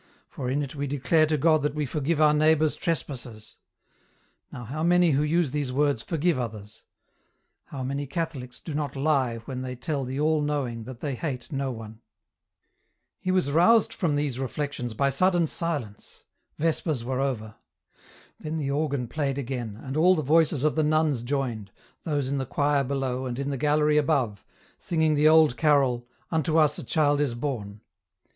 [0.29, 3.57] For in it we declare to God that we forgive our neighbours' trespasses.
[4.51, 6.81] Now how many who use these words forgive others?
[7.65, 11.51] How many Catholics do not lie when they tell the All knowing that they hate
[11.51, 12.01] no one?
[13.19, 16.23] He was roused from these reflections by sudden silence;
[16.57, 17.53] vespers were over.
[18.39, 21.69] Then the organ played again, and all the voices of the nuns joined,
[22.05, 24.43] those in the choir below and in the gallery above,
[24.79, 27.81] singing the old carol" Unto us a child is born." EN ROUTE.